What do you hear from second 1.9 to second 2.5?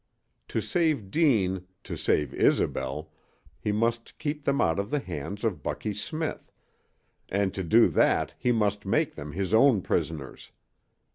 save